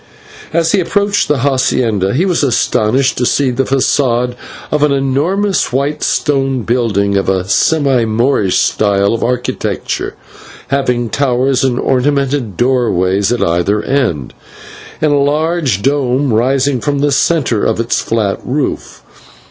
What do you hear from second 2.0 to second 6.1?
he was astonished to see the /façade/ of an enormous white